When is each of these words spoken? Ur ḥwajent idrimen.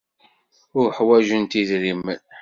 Ur 0.77 0.87
ḥwajent 0.97 1.53
idrimen. 1.61 2.21